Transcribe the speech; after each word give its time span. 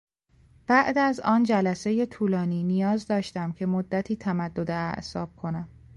بعد 0.67 0.97
از 0.97 1.19
آن 1.19 1.43
جلسهی 1.43 2.05
طولانی 2.05 2.63
نیاز 2.63 3.07
داشتم 3.07 3.51
که 3.51 3.65
مدتی 3.65 4.15
تمدد 4.15 4.71
اعصاب 4.71 5.35
کنم. 5.35 5.69